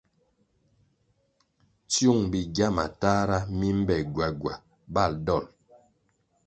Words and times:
Tsyung 1.89 2.21
bigya 2.31 2.67
matahra 2.77 3.37
mi 3.57 3.69
mbe 3.81 3.95
gwagwa 4.13 4.53
bal 4.93 5.13
dol. 5.25 5.45